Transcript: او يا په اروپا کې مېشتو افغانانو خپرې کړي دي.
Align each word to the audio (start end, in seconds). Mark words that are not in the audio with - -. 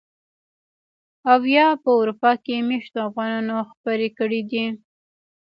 او 1.31 1.39
يا 1.55 1.67
په 1.83 1.89
اروپا 1.99 2.31
کې 2.43 2.55
مېشتو 2.69 2.99
افغانانو 3.09 3.57
خپرې 3.71 4.09
کړي 4.19 4.41
دي. 4.51 4.65